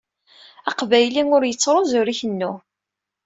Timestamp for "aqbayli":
0.69-1.23